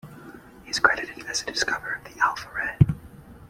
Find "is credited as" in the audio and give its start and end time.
0.71-1.43